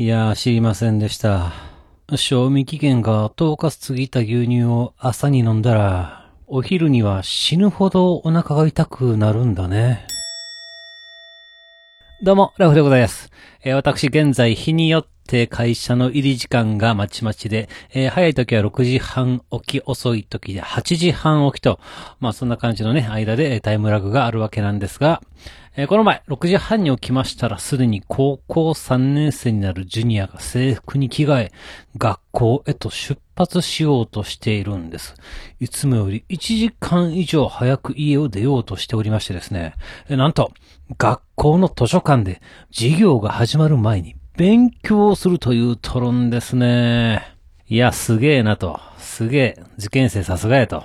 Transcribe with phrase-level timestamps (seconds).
[0.00, 1.50] いやー、知りませんでした。
[2.14, 10.06] 賞味期限が10日過ぎた牛乳を朝に飲んだら、お昼には死ぬほどお腹が痛くなるんだね。
[12.20, 13.30] どうも、ラフでございます。
[13.62, 21.78] えー私、現在、日によって会社の入り時間がまちまちで、えー早い時は6時半起き、遅い時で8時半起きと、
[22.18, 25.22] まあそんな感じのね、間でタイムラグがあるわけなんですが、
[25.76, 31.52] えーこの前、6時半に起きましたら、すでに高校3年生になるジュニアが制服に着替え、
[31.96, 35.14] 学校へと出発しようとしているんです。
[35.60, 39.74] いつもより1時間以上早く家を出ようとしておりましてですね、
[40.08, 40.50] なんと、
[40.98, 42.42] 学校の図書館で
[42.72, 47.36] 授業が始まる前に勉強をするというトロンですね。
[47.68, 48.80] いや、すげえなと。
[48.98, 49.62] すげえ。
[49.78, 50.82] 受験生さすがやと。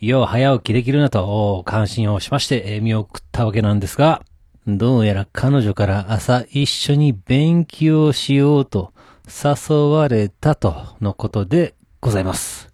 [0.00, 4.22] よう早起きできるなと、関心をしまして、見送ったわけなんですが、
[4.68, 8.92] どうやら彼女から朝一緒に勉強しようと
[9.26, 12.68] 誘われたとのことでございます。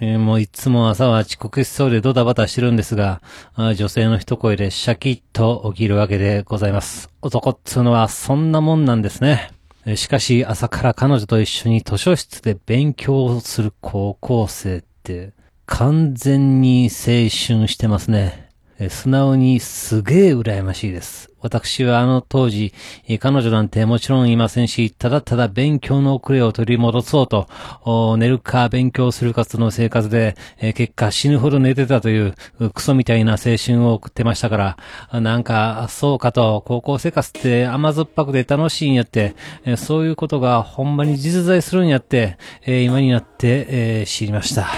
[0.00, 3.22] えーもういつも朝は遅刻しそうでドタバタしてるんですが、
[3.56, 7.08] 女性の一声でシャキッと起きるわけでございます。
[7.22, 9.52] 男っつうのはそんなもんなんですね。
[9.94, 15.32] しかし朝から彼女と一緒に図書室で勉強する高校生って
[15.66, 18.43] 完全に青春してますね。
[18.88, 21.30] 素直にすげえ羨ましいです。
[21.40, 22.72] 私はあの当時、
[23.20, 30.36] 彼女なんてもちろんいませんし、ただただ勉強の遅れを取り戻そうと、寝るか勉強するかとの生活で、
[30.74, 32.34] 結果死ぬほど寝てたという、
[32.72, 34.76] クソみたいな青春を送ってましたか
[35.12, 39.34] ら、なんか、そうかと、高校生活って甘酸っぱくて楽しいんやって、
[39.76, 44.62] そういうことがほんまに実在するんやって、今になって、知りました。
[44.62, 44.70] は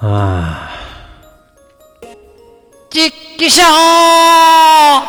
[0.00, 0.83] あ。
[2.94, 5.02] 実機者は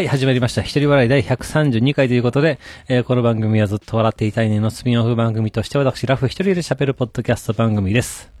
[0.00, 0.62] い、始まりました。
[0.62, 8.33] 一人笑い第132回ということで、えーこの番組はずっと笑っていたいねのスピンオフ番組として私、ラフ一人で喋るポッドキャスト番組です。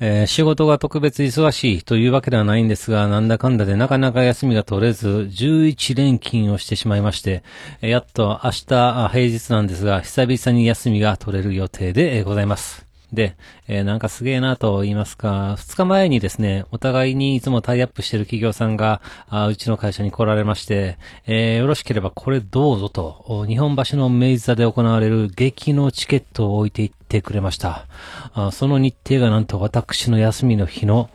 [0.00, 7.42] えー仕事が特別忙しいというわけではないんですが、なんだかんだでなかなか休みが取れず、11連勤をしてしまいまして、
[7.80, 12.83] やっと明日、平日なんですが、久々に休みが取れる予定で、ございます。
[13.14, 13.36] で、
[13.68, 27.86] えーなんかすげえなと言いますか、二日前にですね、お互いにいつもタイアップしてる企業さんが、あうちの会社に来られまして、えーよろしければこれどうぞと、日本橋の明治座で行われる劇のチケットを置いていってくれました。
[28.34, 31.08] あその日程がなんと私の休みの日の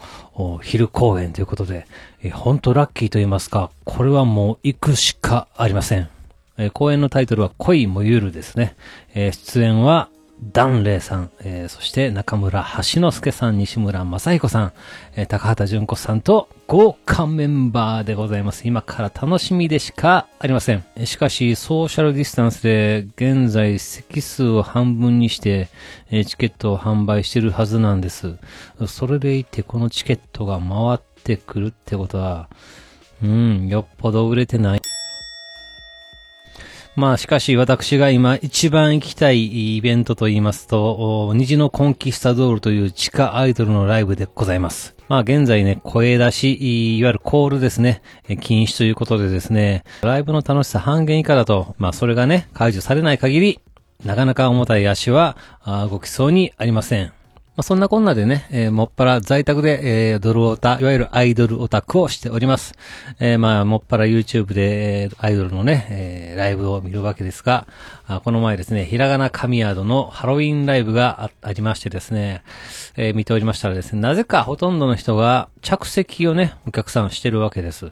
[0.62, 1.86] 昼公演ということで、
[2.24, 6.10] えー、本当ラッキーと言いますか、これはもう行くしかありません。
[6.58, 8.76] えー公演のタイトルは恋もゆるですね。
[9.16, 10.10] え出演は、
[10.42, 14.74] ダンレイさん、えーそして中村橋之助さん、西村正彦さん、
[15.16, 18.66] えー高畑淳子さんと豪華メンバーでございます。
[18.66, 20.84] 今から楽しみでしかありません。
[21.06, 25.68] しかし、ソーシャルディスタンスで現在席数を半分にして、
[26.10, 28.38] えーチケットを販売してるはずなんです。
[28.88, 32.50] それでいてこのチケットが回ってくるってことは、
[33.22, 34.82] うん、よっぽど売れてない。
[36.96, 44.96] まあしかし私が今一番行きたいイベントと言いますと、虹のコンキスタドールという地下アイドルのライブでございます。
[45.08, 48.02] まあ現在ね、声出し、いわゆるコールですね、
[48.42, 53.60] 禁止ということでですね、ライブの楽しさ半減以下だと、まあそれがね、解除されない限り、
[54.04, 55.38] なかなか重たい足は
[55.90, 57.14] 動きそうにありません。
[57.60, 62.74] まあ、そんなこんなでね、えーもっぱら在宅で、えードルオタ、いわゆるアイドルオタクをしております。
[63.20, 67.68] えーまあ、もっぱら YouTube で、えーアイドルのね、えーライブを見るわけですが、
[68.08, 72.44] あこの前ですね、ひらがな神宿のハロウィンライブがありましてですね、
[72.96, 77.92] えー見ておりましたらですね、なぜかほとんどの人が着席をね、お客さんしてるわけです。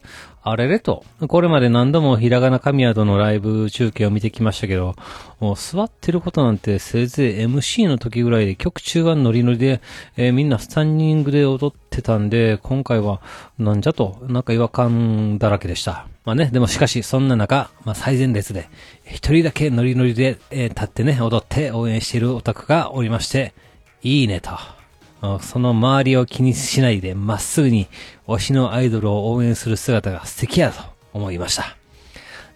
[0.49, 4.95] あれれと、これまで何度もひらがな神宿のライブ中継を見てきましたけど、
[5.41, 9.81] もう座ってることなんてせいぜい MC の時ぐらいで曲中がノリノリで、
[10.15, 13.21] えーみんなスタンディングで踊ってたんで、今回は
[13.57, 16.07] なんじゃと、なんか違和感だらけでした。
[16.25, 18.69] まあね、でもしかしそんな中、まあ最前列で、
[19.05, 23.53] 一人だけノリノリで、えー立ってね、踊って応援しているオタクがおりまして、
[24.03, 24.51] いいねと。
[25.41, 27.87] その周りを気にしないでまっすぐに
[28.27, 31.75] 推しのアイドルを応援する姿が素敵やと思いました。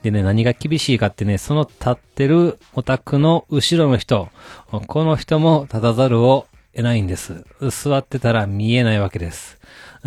[0.03, 4.29] でね、何が厳しいかってね、その立ってるオタクの後ろの人、
[4.87, 7.43] この人も立たざるをないんです。
[7.69, 9.59] 座ってたら見えないわけです。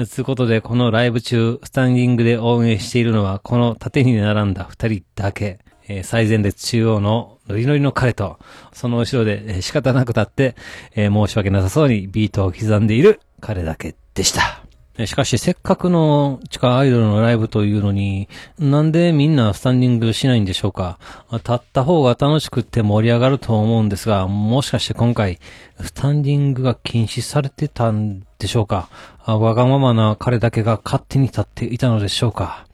[0.09, 5.59] つうことで、このライブ中、スタンディングで応援しているのは、この縦に並んだ二人だけ。
[5.87, 8.39] えー最前列中央のノリノリの彼と、
[8.73, 10.57] その後ろで、仕方なく立って、
[10.95, 14.64] えー申し訳なさそうにビートを刻んでいる彼だけでした。
[15.07, 18.29] しかし、せっかくの地下アイドルのライブというのに、
[18.61, 21.01] なんでみんなスタンディングしないんでしょうか
[21.33, 25.41] 立った方が楽しくって盛り上がると思うんですが、もしかして今回、
[25.81, 28.89] スタンディングが禁止されてたんでしょうか
[29.27, 32.65] わがままな彼だけが勝手に立っていたのでしょうか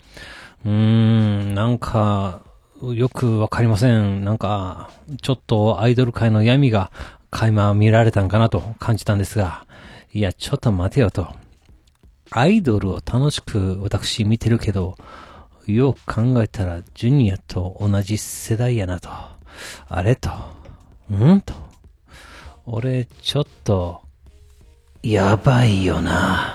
[0.66, 2.42] うーん、なんか、
[2.82, 4.24] よくわかりません。
[4.24, 4.90] なんか、
[5.22, 6.90] ちょっとアイドル界の闇が
[7.30, 9.64] 垣間見られたんかなと感じたんですが、
[10.12, 11.39] いや、ちょっと待てよと。
[12.32, 14.96] アイドルを楽しく私見てるけど、
[15.66, 19.10] よく考えたらジュニアと同じ世代やなと。
[19.88, 20.30] あれと。
[21.10, 21.54] うんと。
[22.66, 24.02] 俺、ちょっと、
[25.02, 26.54] やばいよな。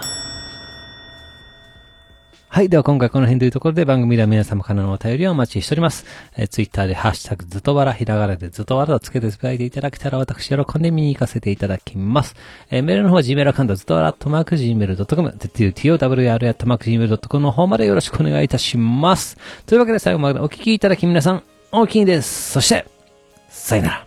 [2.55, 2.69] はい。
[2.69, 6.05] では今回この辺というところで番組では皆様からのお便りをお待ちしております。
[6.37, 12.33] えー、ツイッターでハッシュタグずっとわら、ひらがなでずっとわらとつけてつぶやいていただけたら私喜んで見に行かせていただきます。
[12.71, 19.35] えー、メールの方は Gmail アカウントずっとわら、とマーク Gmail.com、totowr とマーク Gmail.com の方までよろしくお願いいたします。
[19.65, 21.43] というわけで最後までお聞きいただき皆さん、
[21.73, 22.53] 大きいです。
[22.53, 22.85] そして、
[23.49, 24.04] さよなら。